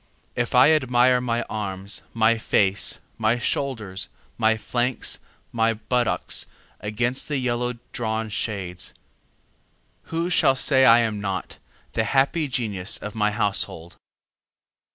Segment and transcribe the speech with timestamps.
[0.35, 4.09] If I admire my arms, my face, my shoulders,
[4.57, 5.19] flanks,
[5.53, 6.47] buttocks
[6.79, 8.95] against the yellow drawn shades,
[10.05, 11.59] Who shall say I am not
[11.91, 13.95] the happy genius of my household?